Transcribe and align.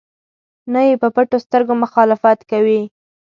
نه 0.73 0.81
یې 0.87 0.93
په 1.01 1.07
پټو 1.15 1.37
سترګو 1.45 1.73
مخالفت 1.83 2.39
کوي. 2.51 2.81